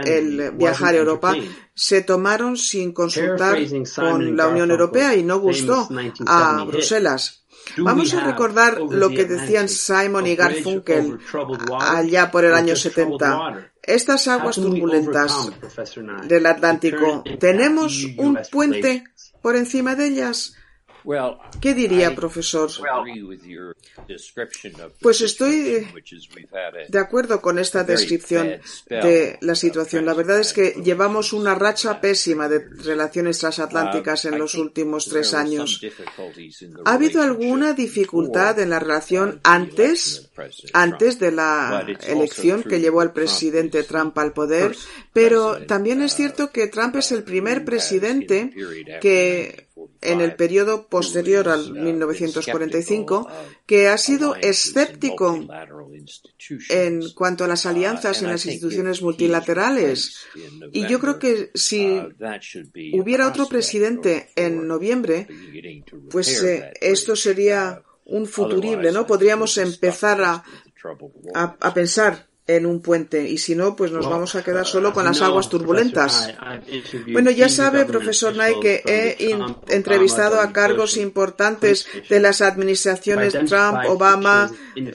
[0.04, 1.34] el viajar a Europa
[1.74, 3.58] se tomaron sin consultar
[3.94, 5.88] con la Unión Europea y no gustó
[6.26, 7.42] a Bruselas.
[7.78, 11.18] Vamos a recordar lo que decían Simon y Garfunkel
[11.80, 13.72] allá por el año 70.
[13.82, 15.50] Estas aguas turbulentas
[16.24, 19.04] del Atlántico, ¿tenemos un puente
[19.42, 20.54] por encima de ellas?
[21.60, 22.70] ¿Qué diría, profesor?
[25.00, 25.86] Pues estoy
[26.88, 30.04] de acuerdo con esta descripción de la situación.
[30.04, 35.32] La verdad es que llevamos una racha pésima de relaciones transatlánticas en los últimos tres
[35.34, 35.80] años.
[36.84, 40.30] ¿Ha habido alguna dificultad en la relación antes,
[40.72, 44.76] antes de la elección que llevó al presidente Trump al poder?
[45.12, 48.50] Pero también es cierto que Trump es el primer presidente
[49.00, 49.65] que
[50.00, 53.28] en el periodo posterior al 1945
[53.66, 55.46] que ha sido escéptico
[56.68, 60.26] en cuanto a las alianzas en las instituciones multilaterales.
[60.72, 62.00] Y yo creo que si
[62.92, 65.26] hubiera otro presidente en noviembre,
[66.10, 69.06] pues eh, esto sería un futurible, ¿no?
[69.06, 70.44] Podríamos empezar a,
[71.34, 75.04] a pensar en un puente y si no, pues nos vamos a quedar solo con
[75.04, 76.32] las aguas turbulentas.
[77.12, 83.80] Bueno, ya sabe, profesor Knight, que he entrevistado a cargos importantes de las administraciones Trump,
[83.88, 84.50] Obama,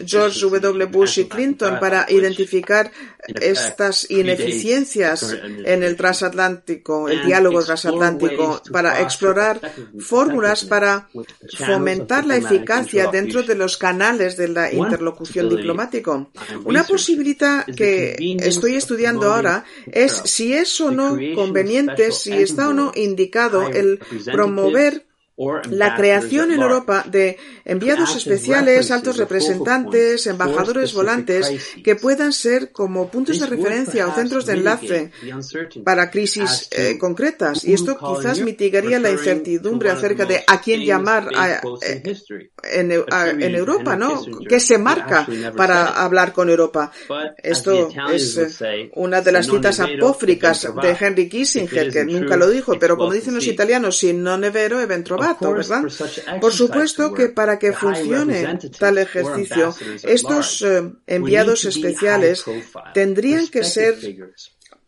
[0.06, 0.86] George W.
[0.86, 2.92] Bush y Clinton para identificar
[3.28, 9.62] estas ineficiencias en el transatlántico, el diálogo transatlántico, para explorar
[10.00, 11.10] fórmulas para
[11.58, 16.32] fomentar la eficacia dentro de los canales de la interlocución diplomático.
[16.66, 22.74] Una posibilidad que estoy estudiando ahora es si es o no conveniente, si está o
[22.74, 25.11] no indicado el promover
[25.70, 31.52] la creación en Europa de enviados especiales, altos representantes, embajadores volantes
[31.84, 35.12] que puedan ser como puntos de referencia o centros de enlace
[35.84, 37.64] para crisis eh, concretas.
[37.64, 41.30] Y esto quizás mitigaría la incertidumbre acerca de a quién llamar
[41.84, 42.14] eh,
[42.64, 44.24] en, Europa, ¿no?
[44.48, 46.92] ¿Qué se marca para hablar con Europa?
[47.38, 52.78] Esto es eh, una de las citas apófricas de Henry Kissinger, que nunca lo dijo,
[52.80, 54.86] pero como dicen los italianos, si non è vero, è
[55.38, 62.44] por supuesto que para que funcione tal ejercicio, estos eh, enviados especiales
[62.94, 63.96] tendrían que ser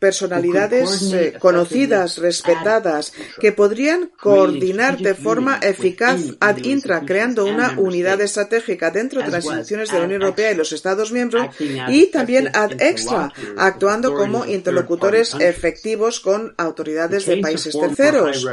[0.03, 8.19] personalidades eh, conocidas, respetadas, que podrían coordinar de forma eficaz ad intra, creando una unidad
[8.19, 11.47] estratégica dentro de las instituciones de la Unión Europea y los Estados miembros,
[11.87, 18.45] y también ad extra, actuando como interlocutores efectivos con autoridades de países terceros.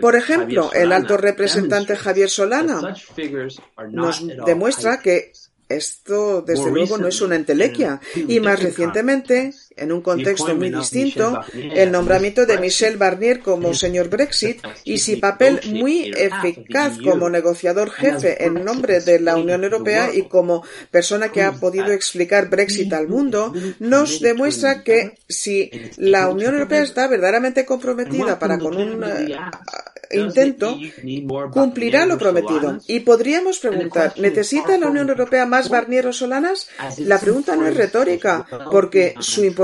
[0.00, 2.94] Por ejemplo, el alto representante Javier Solana
[3.90, 5.32] nos demuestra que
[5.70, 8.00] esto, desde luego, no es una entelequia.
[8.14, 14.08] Y más recientemente, en un contexto muy distinto, el nombramiento de Michel Barnier como señor
[14.08, 20.10] Brexit y su papel muy eficaz como negociador jefe en nombre de la Unión Europea
[20.12, 26.28] y como persona que ha podido explicar Brexit al mundo, nos demuestra que si la
[26.28, 29.04] Unión Europea está verdaderamente comprometida para con un
[30.10, 30.76] intento,
[31.52, 32.78] cumplirá lo prometido.
[32.86, 36.68] Y podríamos preguntar, ¿necesita la Unión Europea más Barnier o Solanas?
[36.98, 39.59] La pregunta no es retórica, porque su importancia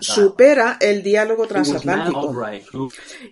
[0.00, 2.34] supera el diálogo transatlántico.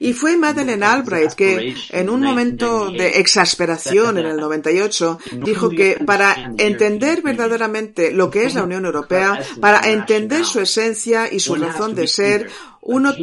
[0.00, 6.00] Y fue Madeleine Albright que, en un momento de exasperación en el 98, dijo que
[6.04, 11.54] para entender verdaderamente lo que es la Unión Europea, para entender su esencia y su
[11.54, 13.14] razón de ser, uno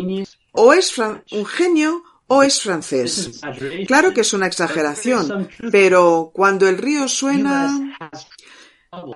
[0.54, 3.42] o es un genio o es francés.
[3.88, 7.98] Claro que es una exageración, pero cuando el río suena,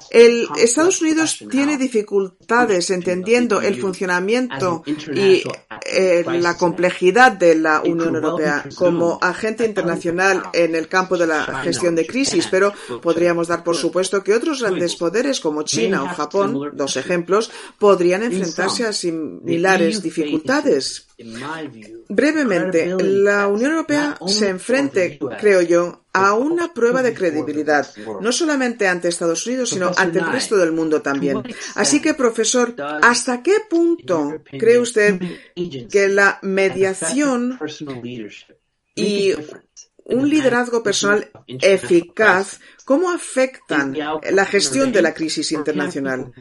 [0.10, 4.84] el Estados Unidos tiene dificultades entendiendo el funcionamiento
[5.14, 5.44] y
[5.86, 11.60] eh, la complejidad de la Unión Europea como agente internacional en el campo de la
[11.60, 16.08] gestión de crisis, pero podríamos dar por supuesto que otros grandes poderes como China o
[16.08, 21.08] Japón, dos ejemplos, podrían enfrentarse a similares dificultades.
[22.10, 27.88] Brevemente, la Unión Europea se enfrente, creo yo, a una prueba de credibilidad,
[28.22, 31.42] no solamente ante Estados Unidos, sino ante el resto del mundo también.
[31.76, 35.20] Así que, profesor, ¿hasta qué punto cree usted
[35.90, 37.60] que la mediación
[38.96, 39.34] y
[40.06, 43.98] un liderazgo personal eficaz, ¿cómo afectan
[44.32, 46.32] la gestión de la crisis internacional?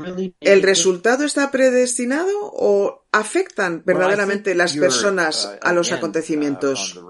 [0.41, 7.01] ¿El resultado está predestinado o afectan verdaderamente las personas a los acontecimientos?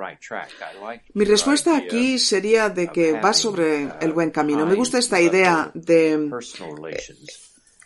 [1.14, 4.64] Mi respuesta aquí sería de que va sobre el buen camino.
[4.64, 6.31] Me gusta esta idea de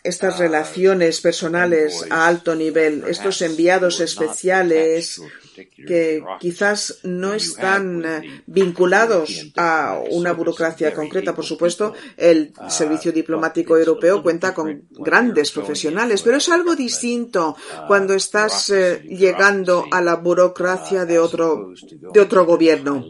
[0.03, 5.21] estas relaciones personales a alto nivel, estos enviados especiales
[5.65, 11.35] que quizás no están eh, vinculados a una burocracia concreta.
[11.35, 17.55] Por supuesto, el Servicio Diplomático Europeo cuenta con grandes profesionales, pero es algo distinto
[17.87, 21.73] cuando estás eh, llegando a la burocracia de otro,
[22.13, 23.05] de otro gobierno.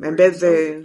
[0.00, 0.84] En vez de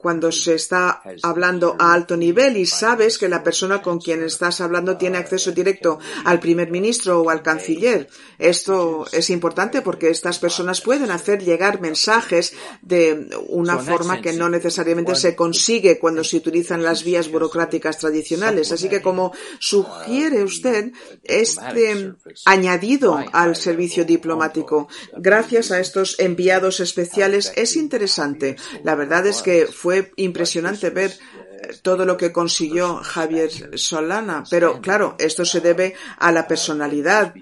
[0.00, 4.60] cuando se está hablando a alto nivel y sabes que la persona con quien estás
[4.60, 8.08] hablando tiene acceso directo al primer ministro o al canciller.
[8.38, 14.48] Esto es importante porque estas personas pueden hacer llegar mensajes de una forma que no
[14.48, 18.70] necesariamente se consigue cuando se utilizan las vías burocráticas tradicionales.
[18.70, 20.92] Así que como sugiere usted,
[21.24, 22.14] este
[22.44, 28.56] añadido al servicio diplomático, gracias a estos enviados especiales, es interesante.
[28.84, 34.44] La verdad es que fue impresionante ver eh, todo lo que consiguió Javier Solana.
[34.50, 37.34] Pero claro, esto se debe a la personalidad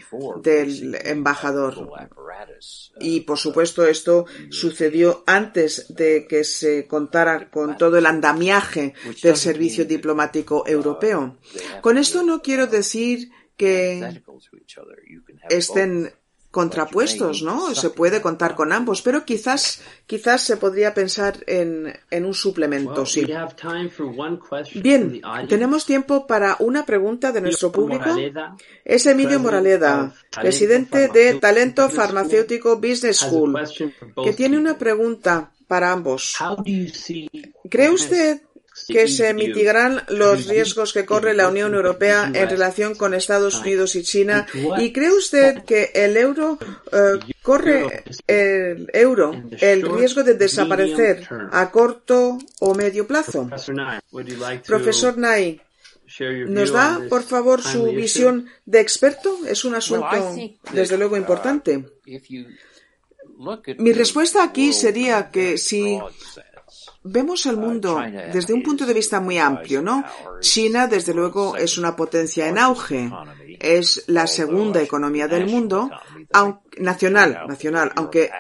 [0.43, 1.91] del embajador.
[3.01, 9.37] Y por supuesto esto sucedió antes de que se contara con todo el andamiaje del
[9.37, 11.39] servicio diplomático europeo.
[11.81, 14.23] Con esto no quiero decir que
[15.49, 16.13] estén
[16.57, 17.75] contrapuestos, ¿no?
[17.75, 23.05] Se puede contar con ambos, pero quizás, quizás se podría pensar en, en un suplemento,
[23.05, 23.27] sí.
[24.77, 28.09] Bien, tenemos tiempo para una pregunta de nuestro público.
[28.87, 33.55] Es Emilio Moraleda, presidente de Talento Farmacéutico Business School,
[34.25, 36.37] que tiene una pregunta para ambos.
[37.69, 38.41] ¿Cree usted
[38.89, 43.97] que se mitigarán los riesgos que corre la Unión Europea en relación con Estados Unidos
[43.97, 44.47] y China.
[44.79, 46.59] ¿Y cree usted que el euro
[46.93, 53.49] eh, corre el euro el riesgo de desaparecer a corto o medio plazo?
[54.67, 55.61] Profesor Nay,
[56.49, 59.39] ¿Nos da, por favor, su visión de experto?
[59.47, 60.35] Es un asunto,
[60.73, 61.85] desde luego, importante.
[63.79, 66.01] Mi respuesta aquí sería que si
[67.07, 68.01] vemos el mundo
[68.33, 70.05] desde un punto de vista muy amplio, ¿no?
[70.41, 73.11] China, desde luego, es una potencia en auge.
[73.59, 75.91] Es la segunda economía del mundo,
[76.79, 78.31] nacional, nacional, aunque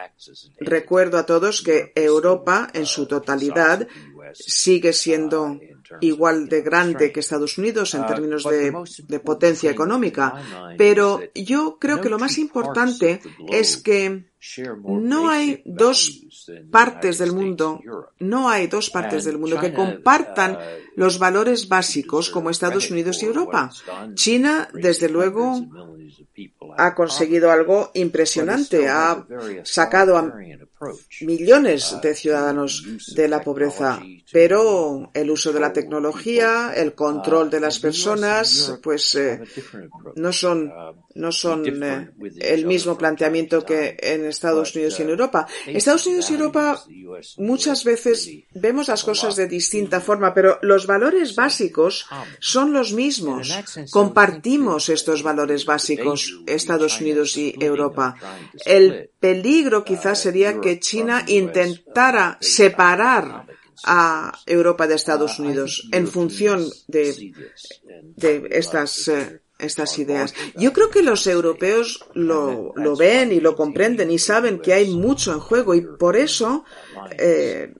[0.60, 3.86] recuerdo a todos que Europa, en su totalidad,
[4.34, 5.58] sigue siendo
[6.00, 8.72] igual de grande que Estados Unidos en términos de,
[9.06, 10.34] de, potencia económica.
[10.76, 14.24] Pero yo creo que lo más importante es que
[14.86, 16.26] no hay dos
[16.70, 17.80] partes del mundo,
[18.20, 20.58] no hay dos partes del mundo que compartan
[20.94, 23.70] los valores básicos como Estados Unidos y Europa.
[24.14, 25.66] China, desde luego,
[26.76, 29.26] ha conseguido algo impresionante, ha
[29.64, 30.32] sacado a
[31.20, 34.02] millones de ciudadanos de la pobreza,
[34.32, 39.40] pero el uso de la tecnología, el control de las personas, pues eh,
[40.16, 40.72] no son
[41.14, 42.10] no son eh,
[42.40, 45.46] el mismo planteamiento que en Estados Unidos y en Europa.
[45.66, 46.84] Estados Unidos y Europa
[47.38, 52.06] muchas veces vemos las cosas de distinta forma, pero los valores básicos
[52.38, 53.56] son los mismos.
[53.90, 58.16] Compartimos estos valores básicos, Estados Unidos y Europa.
[58.64, 63.46] El peligro quizás sería que China intentara separar
[63.84, 67.32] a Europa de Estados Unidos en función de,
[68.16, 70.34] de estas eh, estas ideas.
[70.56, 74.90] Yo creo que los europeos lo, lo, ven y lo comprenden y saben que hay
[74.90, 76.64] mucho en juego y por eso
[77.18, 77.72] eh,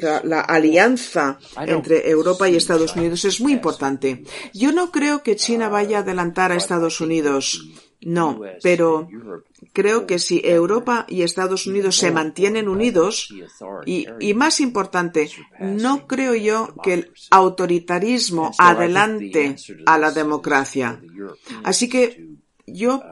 [0.00, 4.24] la, la, alianza entre Europa y Estados Unidos es muy importante.
[4.52, 7.64] Yo no creo que China vaya a adelantar a Estados Unidos.
[8.04, 9.08] No, pero
[9.72, 13.32] creo que si Europa y Estados Unidos se mantienen unidos,
[13.86, 15.30] y, y, más importante,
[15.60, 21.00] no creo yo que el autoritarismo adelante a la democracia.
[21.62, 22.28] Así que
[22.66, 23.02] yo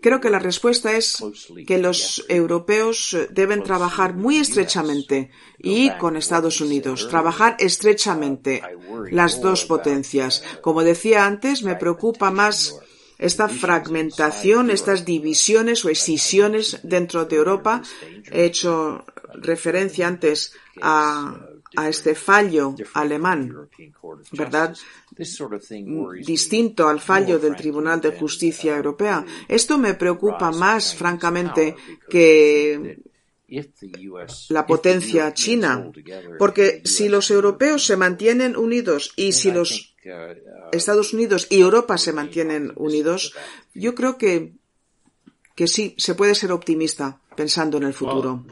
[0.00, 1.22] creo que la respuesta es
[1.66, 8.62] que los europeos deben trabajar muy estrechamente y con Estados Unidos, trabajar estrechamente
[9.10, 10.42] las dos potencias.
[10.60, 12.78] Como decía antes, me preocupa más
[13.18, 17.82] esta fragmentación, estas divisiones o escisiones dentro de Europa.
[18.30, 19.04] He hecho
[19.34, 20.52] referencia antes
[20.82, 21.36] a,
[21.76, 23.68] a este fallo alemán,
[24.32, 24.76] ¿verdad?
[26.26, 29.24] Distinto al fallo del Tribunal de Justicia Europea.
[29.48, 31.74] Esto me preocupa más, francamente,
[32.08, 32.98] que
[34.48, 35.90] la potencia china,
[36.38, 39.94] porque si los europeos se mantienen unidos y si los
[40.72, 43.34] Estados Unidos y Europa se mantienen unidos,
[43.74, 44.52] yo creo que,
[45.54, 48.44] que sí, se puede ser optimista pensando en el futuro.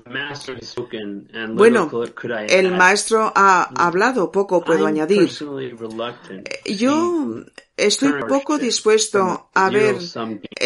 [1.54, 1.90] Bueno,
[2.48, 5.28] el maestro ha hablado, poco puedo añadir.
[6.44, 7.44] Eh, yo
[7.76, 9.96] estoy poco dispuesto a ver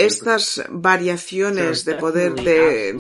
[0.06, 2.96] estas variaciones de poder de,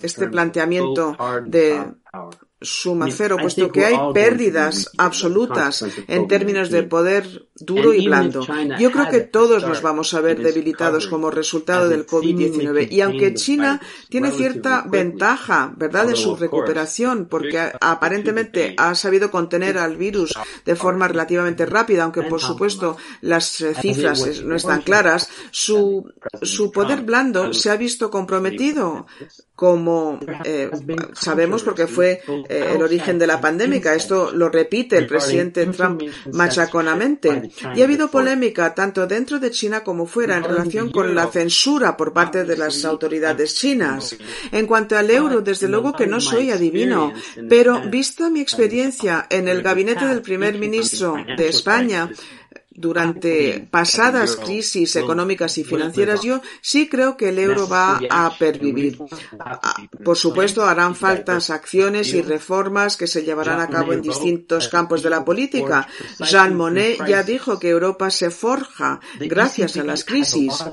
[0.00, 1.94] este planteamiento de
[2.60, 8.44] suma cero, puesto que hay pérdidas absolutas en términos de poder duro y blando.
[8.78, 12.90] Yo creo que todos nos vamos a ver debilitados como resultado del COVID-19.
[12.90, 19.78] Y aunque China tiene cierta ventaja, ¿verdad?, de su recuperación, porque aparentemente ha sabido contener
[19.78, 20.34] al virus
[20.64, 26.72] de forma relativamente rápida, aunque por supuesto las eh, cifras no están claras, su, su
[26.72, 29.06] poder blando se ha visto comprometido
[29.54, 30.68] como eh,
[31.14, 33.94] sabemos porque fue eh, el origen de la pandemia.
[33.94, 36.02] Esto lo repite el presidente Trump
[36.32, 37.43] machaconamente.
[37.74, 41.96] Y ha habido polémica tanto dentro de China como fuera en relación con la censura
[41.96, 44.16] por parte de las autoridades chinas.
[44.52, 47.12] En cuanto al euro, desde luego que no soy adivino,
[47.48, 52.10] pero vista mi experiencia en el gabinete del primer ministro de España,
[52.74, 58.98] durante pasadas crisis económicas y financieras, yo sí creo que el euro va a pervivir.
[59.38, 64.68] Ah, por supuesto, harán faltas acciones y reformas que se llevarán a cabo en distintos
[64.68, 65.86] campos de la política.
[66.20, 70.64] Jean Monnet ya dijo que Europa se forja gracias a las crisis.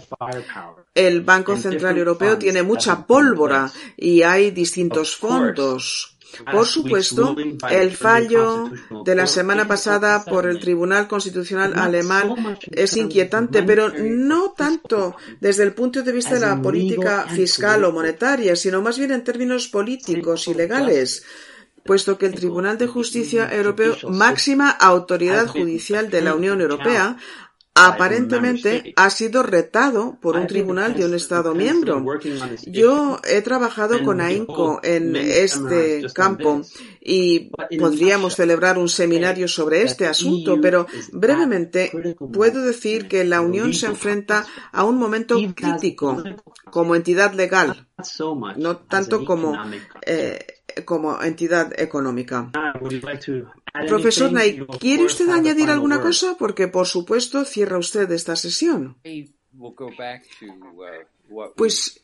[0.94, 6.18] El Banco Central Europeo tiene mucha pólvora y hay distintos fondos
[6.52, 7.36] por supuesto,
[7.70, 8.72] el fallo
[9.06, 15.64] de la semana pasada por el Tribunal Constitucional alemán es inquietante, pero no tanto desde
[15.64, 19.68] el punto de vista de la política fiscal o monetaria, sino más bien en términos
[19.68, 21.24] políticos y legales
[21.84, 27.18] puesto que el Tribunal de Justicia Europeo, máxima autoridad judicial de la Unión Europea,
[27.88, 32.04] aparentemente ha sido retado por un tribunal de un Estado miembro.
[32.68, 36.62] Yo he trabajado con AINCO en este campo
[37.02, 41.92] y podríamos celebrar un seminario sobre este asunto, pero brevemente
[42.34, 46.24] puedo decir que la Unión se enfrenta a un momento crítico
[46.70, 47.88] como entidad legal,
[48.58, 49.58] no tanto como,
[50.06, 52.52] eh, como entidad económica.
[53.88, 56.36] Profesor Nay, ¿quiere usted añadir alguna cosa?
[56.38, 58.98] Porque, por supuesto, cierra usted esta sesión.
[61.56, 62.04] Pues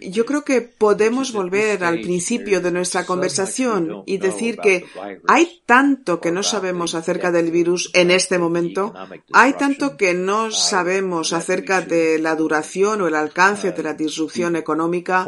[0.00, 4.84] yo creo que podemos volver al principio de nuestra conversación y decir que
[5.26, 8.92] hay tanto que no sabemos acerca del virus en este momento,
[9.32, 14.56] hay tanto que no sabemos acerca de la duración o el alcance de la disrupción
[14.56, 15.26] económica.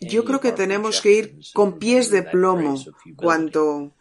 [0.00, 2.82] Yo creo que tenemos que ir con pies de plomo
[3.16, 3.92] cuando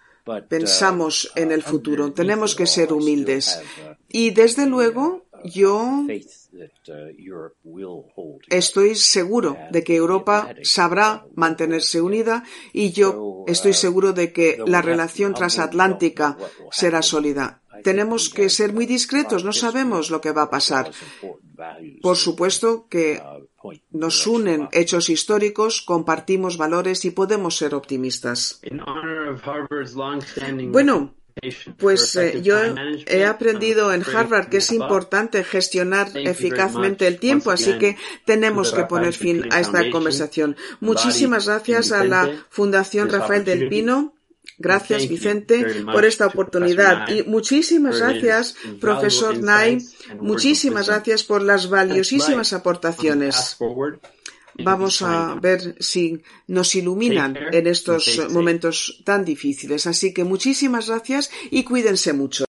[0.50, 2.12] pensamos en el futuro.
[2.12, 3.62] Tenemos que ser humildes.
[4.10, 6.06] Y desde luego, yo
[8.50, 14.82] estoy seguro de que Europa sabrá mantenerse unida y yo estoy seguro de que la
[14.82, 16.38] relación transatlántica
[16.72, 17.62] será sólida.
[17.84, 20.92] Tenemos que ser muy discretos, no sabemos lo que va a pasar.
[22.02, 23.22] Por supuesto que
[23.92, 28.62] nos unen hechos históricos, compartimos valores y podemos ser optimistas.
[30.70, 31.16] Bueno,
[31.78, 32.58] pues eh, yo
[33.06, 38.84] he aprendido en Harvard que es importante gestionar eficazmente el tiempo, así que tenemos que
[38.84, 40.56] poner fin a esta conversación.
[40.80, 44.14] Muchísimas gracias a la Fundación Rafael del Pino
[44.60, 47.08] Gracias, Vicente, por esta oportunidad.
[47.10, 49.78] Y muchísimas gracias, profesor Nay.
[50.20, 53.58] Muchísimas gracias por las valiosísimas aportaciones.
[54.64, 59.88] Vamos a ver si nos iluminan en estos momentos tan difíciles.
[59.88, 62.46] Así que muchísimas gracias y cuídense mucho.